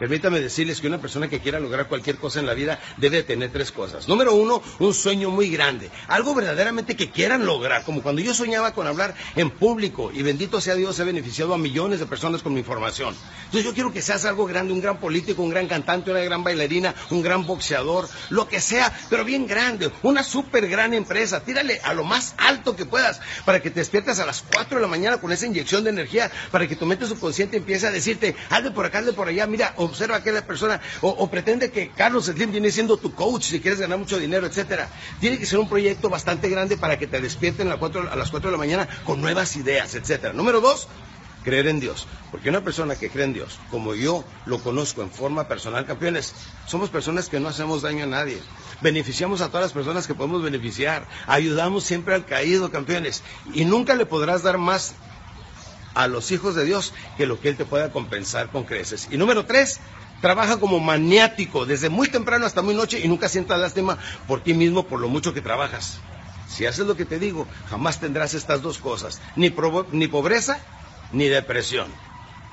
[0.00, 3.52] Permítame decirles que una persona que quiera lograr cualquier cosa en la vida debe tener
[3.52, 4.08] tres cosas.
[4.08, 5.90] Número uno, un sueño muy grande.
[6.08, 7.84] Algo verdaderamente que quieran lograr.
[7.84, 11.58] Como cuando yo soñaba con hablar en público y bendito sea Dios, he beneficiado a
[11.58, 13.14] millones de personas con mi información.
[13.44, 16.42] Entonces yo quiero que seas algo grande, un gran político, un gran cantante, una gran
[16.42, 19.90] bailarina, un gran boxeador, lo que sea, pero bien grande.
[20.02, 21.40] Una súper gran empresa.
[21.40, 24.82] Tírale a lo más alto que puedas para que te despiertes a las 4 de
[24.82, 28.34] la mañana con esa inyección de energía, para que tu mente subconsciente empiece a decirte,
[28.48, 32.26] hazle por acá, hazle por allá, mira, observa a aquella persona, o, pretende que Carlos
[32.26, 34.88] Slim viene siendo tu coach si quieres ganar mucho dinero, etcétera.
[35.20, 38.16] Tiene que ser un proyecto bastante grande para que te despierten a las 4, a
[38.16, 40.32] las 4 de la mañana con nuevas ideas, etcétera.
[40.32, 40.88] Número dos,
[41.44, 42.06] creer en Dios.
[42.30, 46.34] Porque una persona que cree en Dios, como yo lo conozco en forma personal, campeones,
[46.66, 48.38] somos personas que no hacemos daño a nadie.
[48.80, 51.06] Beneficiamos a todas las personas que podemos beneficiar.
[51.26, 53.22] Ayudamos siempre al caído, campeones.
[53.52, 54.94] Y nunca le podrás dar más
[55.94, 59.08] a los hijos de Dios que lo que Él te pueda compensar con creces.
[59.10, 59.80] Y número tres,
[60.20, 64.54] trabaja como maniático desde muy temprano hasta muy noche y nunca sientas lástima por ti
[64.54, 65.98] mismo por lo mucho que trabajas.
[66.48, 69.54] Si haces lo que te digo, jamás tendrás estas dos cosas, ni,
[69.92, 70.58] ni pobreza
[71.12, 71.88] ni depresión.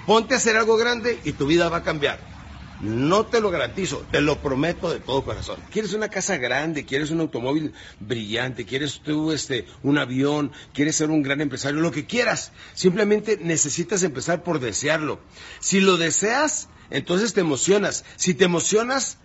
[0.06, 2.37] Ponte a hacer algo grande y tu vida va a cambiar.
[2.80, 5.64] No te lo garantizo, te lo prometo de todo corazón.
[5.72, 6.86] ¿Quieres una casa grande?
[6.86, 8.66] ¿Quieres un automóvil brillante?
[8.66, 10.52] ¿Quieres tú este, un avión?
[10.74, 11.82] ¿Quieres ser un gran empresario?
[11.82, 12.52] Lo que quieras.
[12.76, 15.20] Simplemente necesitas empezar por desearlo.
[15.60, 18.06] Si lo deseas, entonces te emocionas.
[18.16, 19.18] Si te emocionas,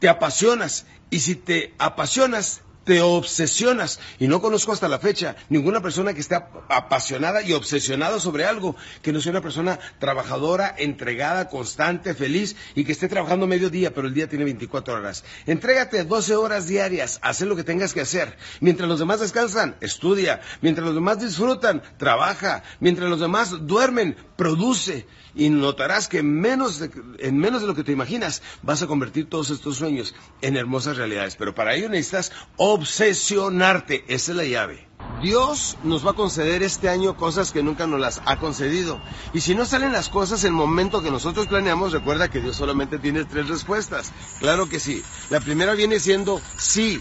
[0.00, 0.86] te apasionas.
[1.08, 4.00] Y si te apasionas, te obsesionas.
[4.18, 6.36] Y no conozco hasta la fecha ninguna persona que esté
[6.70, 12.84] apasionada y obsesionada sobre algo, que no sea una persona trabajadora, entregada, constante, feliz y
[12.84, 15.22] que esté trabajando medio día, pero el día tiene 24 horas.
[15.44, 18.38] Entrégate 12 horas diarias, haz lo que tengas que hacer.
[18.60, 20.40] Mientras los demás descansan, estudia.
[20.62, 22.62] Mientras los demás disfrutan, trabaja.
[22.80, 25.06] Mientras los demás duermen, produce
[25.38, 26.82] y notarás que menos
[27.18, 30.96] en menos de lo que te imaginas vas a convertir todos estos sueños en hermosas
[30.96, 31.36] realidades.
[31.36, 34.04] Pero para ello necesitas obsesionarte.
[34.08, 34.88] Esa es la llave.
[35.22, 39.00] Dios nos va a conceder este año cosas que nunca nos las ha concedido.
[39.32, 42.56] Y si no salen las cosas en el momento que nosotros planeamos, recuerda que Dios
[42.56, 44.12] solamente tiene tres respuestas.
[44.40, 45.04] Claro que sí.
[45.30, 47.00] La primera viene siendo sí.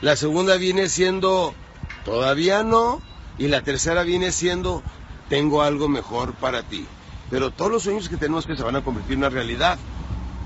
[0.00, 1.54] La segunda viene siendo
[2.04, 3.00] todavía no.
[3.38, 4.82] Y la tercera viene siendo
[5.28, 6.84] tengo algo mejor para ti.
[7.30, 9.78] Pero todos los sueños que tenemos que se van a convertir en una realidad.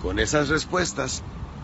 [0.03, 1.22] Con esas respuestas,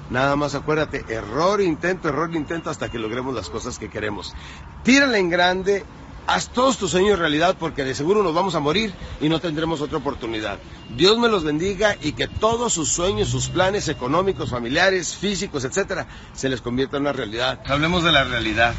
[0.09, 4.35] nada más acuérdate, error, intento, error, intento hasta que logremos las cosas que queremos.
[4.83, 5.85] Tírala en grande,
[6.27, 9.81] haz todos tus sueños realidad porque de seguro nos vamos a morir y no tendremos
[9.81, 10.59] otra oportunidad.
[10.97, 16.07] Dios me los bendiga y que todos sus sueños, sus planes económicos, familiares, físicos, etcétera,
[16.33, 17.61] se les convierta en una realidad.
[17.67, 18.75] Hablemos de la realidad.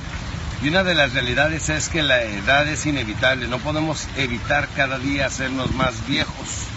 [0.64, 5.00] Y una de las realidades es que la edad es inevitable, no podemos evitar cada
[5.00, 6.68] día hacernos más viejos.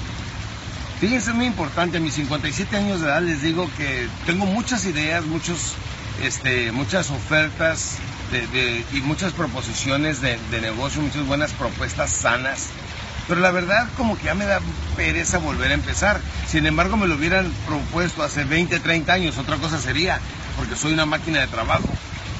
[1.00, 4.86] Fíjense, es muy importante, a mis 57 años de edad les digo que tengo muchas
[4.86, 5.74] ideas, muchos,
[6.22, 7.98] este, muchas ofertas
[8.92, 12.70] y muchas proposiciones de, de negocio, muchas buenas propuestas sanas.
[13.28, 14.60] Pero la verdad como que ya me da
[14.96, 16.20] pereza volver a empezar.
[16.46, 20.20] Sin embargo, me lo hubieran propuesto hace 20, 30 años, otra cosa sería,
[20.56, 21.93] porque soy una máquina de trabajo.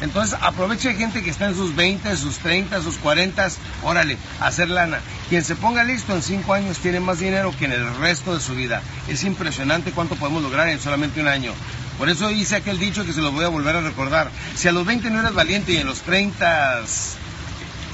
[0.05, 3.49] Entonces aproveche gente que está en sus 20, sus 30, sus 40,
[3.83, 5.01] órale, hacer lana.
[5.31, 8.41] Quien se ponga listo en 5 años tiene más dinero que en el resto de
[8.41, 8.83] su vida.
[9.09, 11.55] Es impresionante cuánto podemos lograr en solamente un año.
[11.97, 14.31] Por eso hice aquel dicho que se lo voy a volver a recordar.
[14.55, 16.83] Si a los 20 no eres valiente y en los 30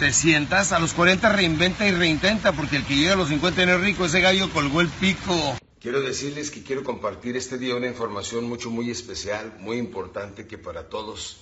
[0.00, 3.66] te sientas, a los 40 reinventa y reintenta, porque el que llega a los 50
[3.66, 5.56] no es rico, ese gallo colgó el pico.
[5.80, 10.58] Quiero decirles que quiero compartir este día una información mucho, muy especial, muy importante que
[10.58, 11.36] para todos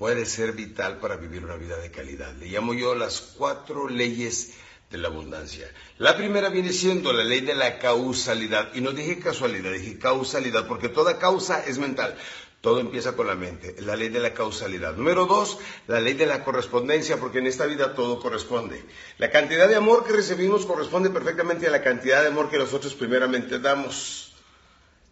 [0.00, 2.32] puede ser vital para vivir una vida de calidad.
[2.36, 4.54] Le llamo yo las cuatro leyes
[4.90, 5.70] de la abundancia.
[5.98, 8.70] La primera viene siendo la ley de la causalidad.
[8.72, 12.16] Y no dije casualidad, dije causalidad, porque toda causa es mental.
[12.62, 14.96] Todo empieza con la mente, la ley de la causalidad.
[14.96, 18.82] Número dos, la ley de la correspondencia, porque en esta vida todo corresponde.
[19.18, 22.94] La cantidad de amor que recibimos corresponde perfectamente a la cantidad de amor que nosotros
[22.94, 24.29] primeramente damos.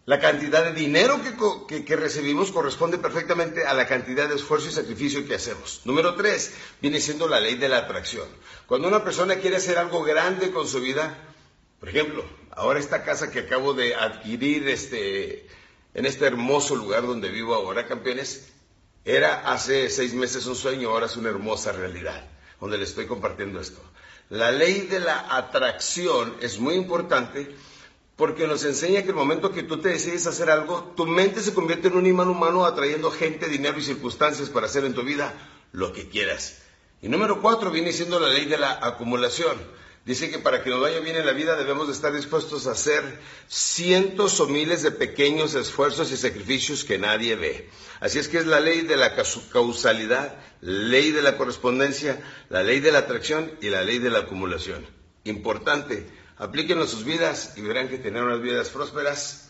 [0.09, 1.21] La cantidad de dinero
[1.67, 5.81] que, recibimos corresponde perfectamente a la cantidad de esfuerzo y sacrificio que hacemos.
[5.85, 6.51] Número tres,
[6.81, 8.27] viene siendo la ley de la atracción.
[8.65, 11.15] Cuando una persona quiere hacer algo grande con su vida,
[11.79, 15.47] por ejemplo, ahora esta casa que acabo de adquirir este,
[15.93, 18.49] en este hermoso lugar donde vivo ahora, campeones,
[19.05, 22.27] era hace seis meses un sueño, ahora es una hermosa realidad,
[22.59, 23.79] donde le estoy compartiendo esto.
[24.29, 27.55] La ley de la atracción es muy importante
[28.19, 31.53] porque nos enseña que el momento que tú te decides hacer algo, tu mente se
[31.53, 35.33] convierte en un imán humano atrayendo gente, dinero y circunstancias para hacer en tu vida
[35.71, 36.57] lo que quieras.
[37.01, 39.57] Y número cuatro viene siendo la ley de la acumulación.
[40.05, 42.71] Dice que para que nos vaya bien en la vida debemos de estar dispuestos a
[42.71, 47.69] hacer cientos o miles de pequeños esfuerzos y sacrificios que nadie ve.
[48.01, 52.81] Así es que es la ley de la causalidad, ley de la correspondencia, la ley
[52.81, 54.85] de la atracción y la ley de la acumulación.
[55.23, 59.49] Importante, aplíquenlo a sus vidas y verán que tendrán unas vidas prósperas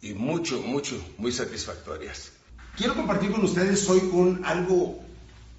[0.00, 2.32] y mucho, mucho, muy satisfactorias.
[2.76, 5.00] Quiero compartir con ustedes hoy un algo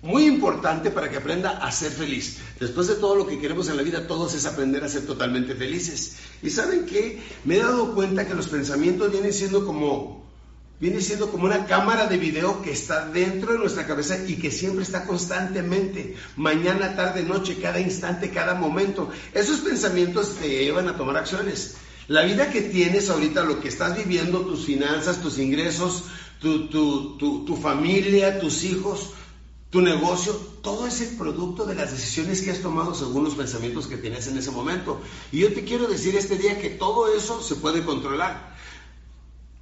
[0.02, 2.38] muy importante para que aprenda a ser feliz.
[2.58, 5.54] Después de todo lo que queremos en la vida, todos es aprender a ser totalmente
[5.56, 6.16] felices.
[6.42, 7.22] Y saben qué?
[7.44, 10.29] Me he dado cuenta que los pensamientos vienen siendo como
[10.80, 14.52] viene siendo como una cámara de video que está dentro de nuestra cabeza y que
[14.52, 19.10] siempre está constantemente, mañana, tarde, noche, cada instante, cada momento.
[19.34, 21.76] Esos pensamientos te llevan a tomar acciones.
[22.08, 26.06] La vida que tienes ahorita, lo que estás viviendo, tus finanzas, tus ingresos,
[26.40, 29.12] tu, tu, tu, tu familia, tus hijos,
[29.70, 30.34] tu negocio,
[30.64, 34.26] todo es el producto de las decisiones que has tomado según los pensamientos que tienes
[34.28, 35.00] en ese momento.
[35.32, 38.58] Y yo te quiero decir este día que todo eso se puede controlar.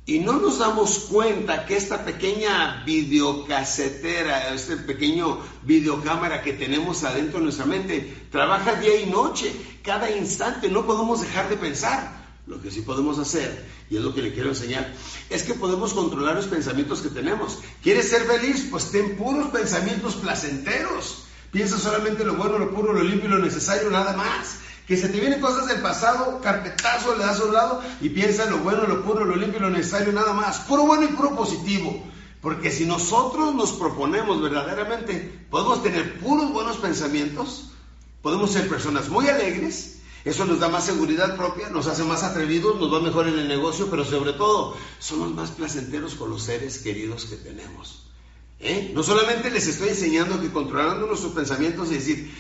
[0.08, 7.40] Y no nos damos cuenta que esta pequeña videocasetera, este pequeño videocámara que tenemos adentro
[7.40, 9.52] de nuestra mente, trabaja día y noche,
[9.84, 12.26] cada instante, no podemos dejar de pensar.
[12.48, 14.90] Lo que sí podemos hacer, y es lo que le quiero enseñar,
[15.30, 17.60] es que podemos controlar los pensamientos que tenemos.
[17.84, 18.70] ¿Quieres ser feliz?
[18.72, 21.26] Pues ten puros pensamientos placenteros.
[21.52, 24.60] Piensa solamente lo bueno, lo puro, lo limpio y lo necesario, nada más.
[24.88, 28.46] Que se te vienen cosas del pasado, carpetazo, le das a un lado y piensa
[28.46, 30.60] lo bueno, lo puro, lo limpio lo necesario, nada más.
[30.62, 32.04] Puro bueno y puro positivo.
[32.42, 37.72] Porque si nosotros nos proponemos verdaderamente, podemos tener puros buenos pensamientos,
[38.22, 42.80] podemos ser personas muy alegres, eso nos da más seguridad propia, nos hace más atrevidos,
[42.80, 46.78] nos va mejor en el negocio, pero sobre todo somos más placenteros con los seres
[46.80, 48.04] queridos que tenemos.
[48.60, 48.92] ¿Eh?
[48.94, 52.34] No solamente les estoy enseñando que controlando nuestros pensamientos y decir,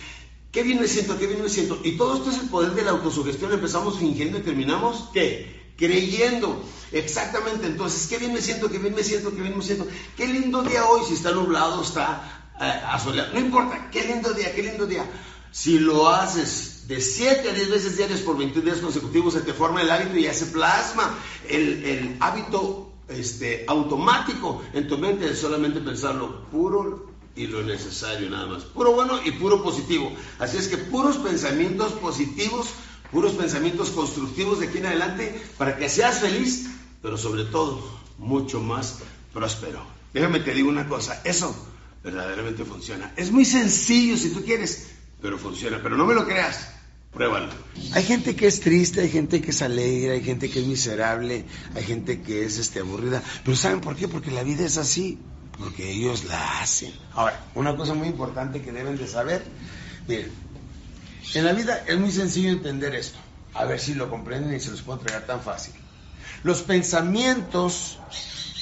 [0.57, 1.79] qué bien me siento, qué bien me siento.
[1.83, 3.53] Y todo esto es el poder de la autosugestión.
[3.53, 5.71] Empezamos fingiendo y terminamos, ¿qué?
[5.77, 6.63] Creyendo.
[6.91, 7.67] Exactamente.
[7.67, 9.85] Entonces, qué bien me siento, qué bien me siento, qué bien me siento.
[10.15, 13.33] Qué lindo día hoy, si está nublado, está eh, asoleado.
[13.35, 15.05] No importa, qué lindo día, qué lindo día.
[15.51, 19.53] Si lo haces de 7 a 10 veces diarias por 21 días consecutivos se te
[19.53, 25.35] forma el hábito y ya se plasma el, hábito este, automático en tu mente de
[25.35, 28.63] solamente pensar lo puro y lo necesario nada más.
[28.63, 30.11] Puro bueno y puro positivo.
[30.39, 32.67] Así es que puros pensamientos positivos,
[33.11, 36.67] puros pensamientos constructivos de aquí en adelante para que seas feliz,
[37.01, 37.79] pero sobre todo
[38.17, 38.99] mucho más
[39.33, 39.85] próspero.
[40.13, 41.55] Déjame te digo una cosa, eso
[42.03, 43.13] verdaderamente funciona.
[43.15, 44.87] Es muy sencillo si tú quieres,
[45.21, 45.79] pero funciona.
[45.81, 46.73] Pero no me lo creas.
[47.13, 47.49] Pruébalo.
[47.93, 51.45] Hay gente que es triste, hay gente que es alegre, hay gente que es miserable,
[51.73, 53.23] hay gente que es este, aburrida.
[53.43, 54.07] Pero ¿saben por qué?
[54.07, 55.17] Porque la vida es así,
[55.59, 56.93] porque ellos la hacen.
[57.13, 59.43] Ahora, una cosa muy importante que deben de saber,
[60.07, 60.31] miren,
[61.33, 63.17] en la vida es muy sencillo entender esto.
[63.53, 65.73] A ver si lo comprenden y se los puedo entregar tan fácil.
[66.43, 67.97] Los pensamientos,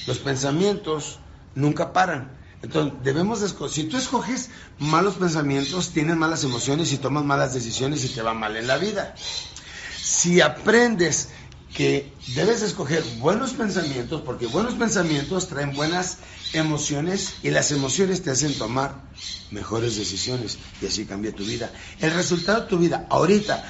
[0.07, 1.19] los pensamientos
[1.53, 2.31] nunca paran.
[2.61, 4.49] Entonces, debemos si tú escoges
[4.79, 8.77] malos pensamientos, tienes malas emociones y tomas malas decisiones y te va mal en la
[8.77, 9.13] vida.
[10.01, 11.29] Si aprendes
[11.75, 16.17] que debes escoger buenos pensamientos, porque buenos pensamientos traen buenas
[16.53, 18.95] emociones y las emociones te hacen tomar
[19.51, 21.71] mejores decisiones y así cambia tu vida.
[21.99, 23.63] El resultado de tu vida ahorita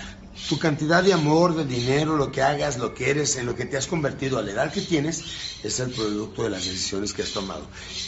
[0.49, 3.65] tu cantidad de amor, de dinero, lo que hagas, lo que eres, en lo que
[3.65, 5.23] te has convertido a la edad que tienes,
[5.63, 7.65] es el producto de las decisiones que has tomado.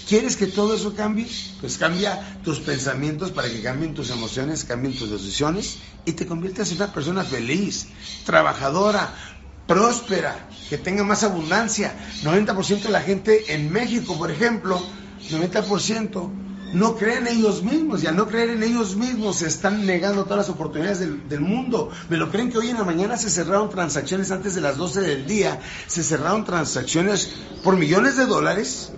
[0.07, 1.27] ¿Quieres que todo eso cambie?
[1.61, 6.69] Pues cambia tus pensamientos para que cambien tus emociones, cambien tus decisiones y te conviertas
[6.71, 7.87] en una persona feliz,
[8.25, 9.36] trabajadora,
[9.67, 11.93] próspera, que tenga más abundancia.
[12.23, 14.81] 90% de la gente en México, por ejemplo,
[15.29, 16.31] 90%
[16.73, 20.23] no creen en ellos mismos y al no creer en ellos mismos se están negando
[20.23, 21.91] todas las oportunidades del, mundo.
[22.09, 25.01] Me lo creen que hoy en la mañana se cerraron transacciones antes de las 12
[25.01, 27.29] del día, se cerraron transacciones
[27.63, 28.91] por millones de dólares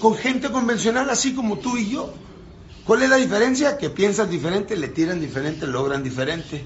[0.00, 2.12] con gente convencional así como tú y yo.
[2.86, 3.78] ¿Cuál es la diferencia?
[3.78, 6.64] Que piensan diferente, le tiran diferente, logran diferente.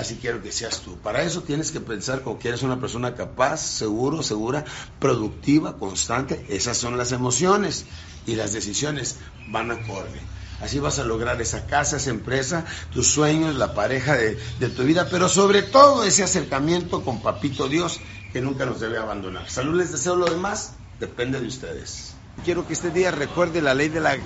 [0.00, 0.96] Así quiero que seas tú.
[0.96, 4.64] Para eso tienes que pensar que eres una persona capaz, seguro, segura,
[4.98, 6.42] productiva, constante.
[6.48, 7.84] Esas son las emociones
[8.26, 9.16] y las decisiones
[9.48, 10.18] van acorde.
[10.62, 12.64] Así vas a lograr esa casa, esa empresa,
[12.94, 14.36] tus sueños, la pareja de,
[14.74, 18.00] tu vida, pero sobre todo ese acercamiento con Papito Dios
[18.32, 19.50] que nunca nos debe abandonar.
[19.50, 22.14] Salud, les deseo lo demás, depende de ustedes.
[22.42, 24.16] Quiero que este día recuerde la ley de la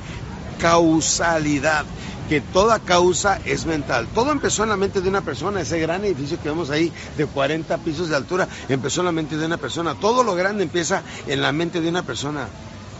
[0.61, 1.85] causalidad,
[2.29, 4.07] que toda causa es mental.
[4.15, 7.27] Todo empezó en la mente de una persona, ese gran edificio que vemos ahí de
[7.27, 9.95] 40 pisos de altura, empezó en la mente de una persona.
[9.95, 12.49] Todo lo grande empieza en la mente de una persona.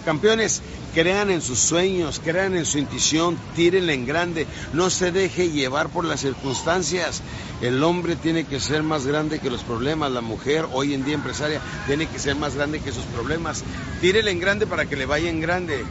[0.05, 0.61] Campeones,
[0.95, 5.89] crean en sus sueños, crean en su intuición, tírenle en grande, no se deje llevar
[5.89, 7.23] por las circunstancias.
[7.63, 11.15] El hombre tiene que ser más grande que los problemas, la mujer hoy en día
[11.15, 13.65] empresaria tiene que ser más grande que sus problemas.
[14.03, 15.85] Tírele en grande para que le vaya en grande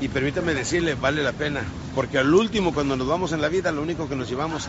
[0.00, 1.62] y permítame decirle, vale la pena,
[1.94, 4.68] porque al último, cuando nos vamos en la vida, lo único que nos llevamos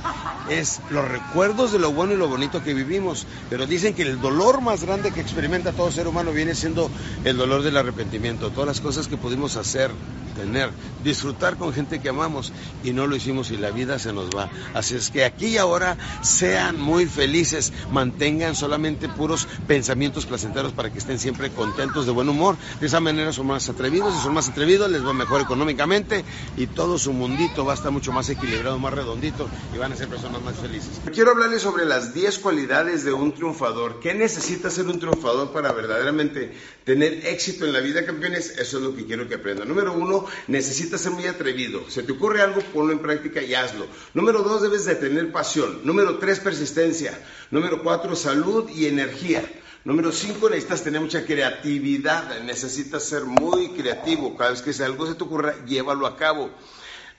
[0.50, 4.20] es los recuerdos de lo bueno y lo bonito que vivimos, pero dicen que el
[4.20, 6.90] dolor más grande que experimenta todo ser humano viene siendo
[7.24, 9.92] el dolor del arrepentimiento, todas las cosas que pudimos hacer
[10.40, 10.72] tener,
[11.04, 14.50] disfrutar con gente que amamos y no lo hicimos y la vida se nos va.
[14.74, 20.92] Así es que aquí y ahora sean muy felices, mantengan solamente puros pensamientos placenteros para
[20.92, 22.56] que estén siempre contentos, de buen humor.
[22.80, 26.24] De esa manera son más atrevidos y son más atrevidos les va mejor económicamente
[26.56, 29.96] y todo su mundito va a estar mucho más equilibrado, más redondito y van a
[29.96, 31.02] ser personas más felices.
[31.14, 34.00] Quiero hablarles sobre las 10 cualidades de un triunfador.
[34.00, 38.58] ¿Qué necesita ser un triunfador para verdaderamente tener éxito en la vida, campeones?
[38.58, 39.68] Eso es lo que quiero que aprendan.
[39.68, 41.90] Número uno, necesitas ser muy atrevido.
[41.90, 43.88] Se te ocurre algo, ponlo en práctica y hazlo.
[44.14, 45.82] Número dos, debes de tener pasión.
[45.84, 47.20] Número tres, persistencia.
[47.52, 49.44] Número cuatro, salud y energía.
[49.86, 52.42] Número cinco, necesitas tener mucha creatividad.
[52.44, 54.36] Necesitas ser muy creativo.
[54.36, 56.50] Cada vez que algo se te ocurra, llévalo a cabo.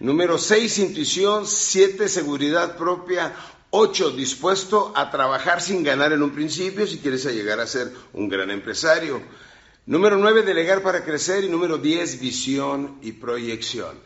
[0.00, 1.46] Número seis, intuición.
[1.46, 3.34] Siete, seguridad propia.
[3.68, 8.30] Ocho, dispuesto a trabajar sin ganar en un principio si quieres llegar a ser un
[8.30, 9.22] gran empresario.
[9.84, 11.44] Número nueve, delegar para crecer.
[11.44, 14.00] Y número diez, visión y proyección.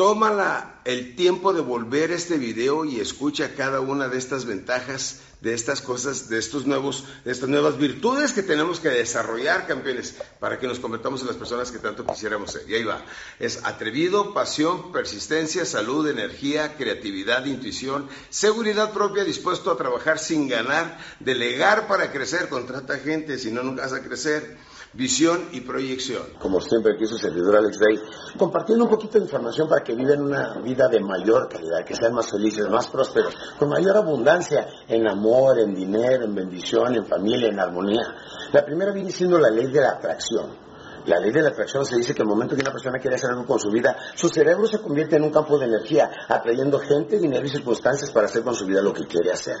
[0.00, 5.52] Tómala el tiempo de volver este video y escucha cada una de estas ventajas, de
[5.52, 10.58] estas cosas, de estos nuevos, de estas nuevas virtudes que tenemos que desarrollar, campeones, para
[10.58, 12.62] que nos convertamos en las personas que tanto quisiéramos ser.
[12.66, 13.04] Y ahí va.
[13.38, 20.98] Es atrevido, pasión, persistencia, salud, energía, creatividad, intuición, seguridad propia, dispuesto a trabajar sin ganar,
[21.18, 24.56] delegar para crecer, contrata gente, si no, nunca vas a crecer
[24.92, 26.22] visión y proyección.
[26.40, 28.00] Como siempre, aquí su servidor Alex Day,
[28.36, 32.14] compartiendo un poquito de información para que vivan una vida de mayor calidad, que sean
[32.14, 37.48] más felices, más prósperos, con mayor abundancia en amor, en dinero, en bendición, en familia,
[37.48, 38.14] en armonía.
[38.52, 40.70] La primera viene siendo la ley de la atracción.
[41.06, 43.30] La ley de la atracción se dice que el momento que una persona quiere hacer
[43.30, 47.18] algo con su vida, su cerebro se convierte en un campo de energía, atrayendo gente,
[47.18, 49.56] dinero y circunstancias para hacer con su vida lo que quiere hacer.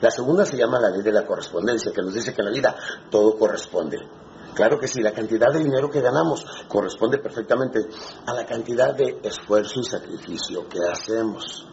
[0.00, 2.52] La segunda se llama la ley de la correspondencia, que nos dice que en la
[2.52, 2.76] vida
[3.10, 3.98] todo corresponde.
[4.54, 7.80] Claro que sí, la cantidad de dinero que ganamos corresponde perfectamente
[8.26, 11.66] a la cantidad de esfuerzo y sacrificio que hacemos.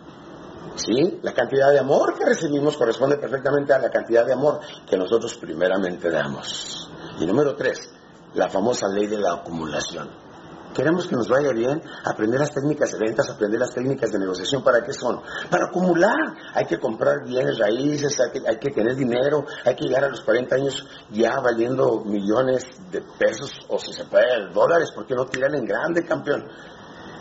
[0.75, 1.19] ¿Sí?
[1.23, 5.35] La cantidad de amor que recibimos corresponde perfectamente a la cantidad de amor que nosotros
[5.35, 6.89] primeramente damos.
[7.19, 7.91] Y número tres,
[8.35, 10.26] la famosa ley de la acumulación.
[10.73, 14.63] Queremos que nos vaya bien, aprender las técnicas de ventas, aprender las técnicas de negociación.
[14.63, 15.21] ¿Para qué son?
[15.49, 16.35] Para acumular.
[16.53, 20.55] Hay que comprar bienes raíces, hay que, tener dinero, hay que llegar a los 40
[20.55, 25.65] años ya valiendo millones de pesos o si se puede dólares, porque no tiran en
[25.65, 26.47] grande, campeón.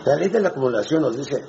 [0.05, 1.45] La ley de la acumulación nos dice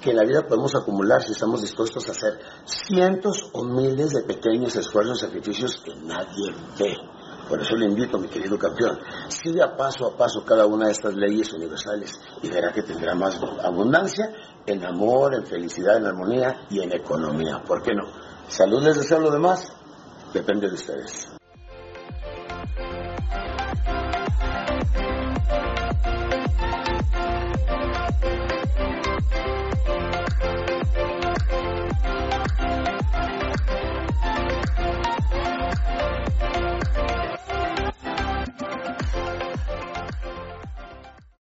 [0.00, 4.22] que en la vida podemos acumular si estamos dispuestos a hacer cientos o miles de
[4.22, 7.15] pequeños esfuerzos sacrificios que nadie ve.
[7.48, 8.98] Por eso le invito, mi querido campeón,
[9.28, 13.40] siga paso a paso cada una de estas leyes universales y verá que tendrá más
[13.62, 14.32] abundancia
[14.66, 17.62] en amor, en felicidad, en armonía y en economía.
[17.64, 18.04] ¿Por qué no?
[18.48, 19.72] Salud les deseo lo demás,
[20.32, 21.35] depende de ustedes.